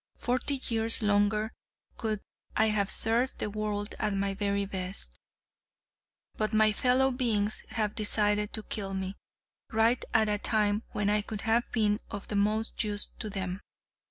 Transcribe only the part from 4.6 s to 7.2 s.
best, but my fellow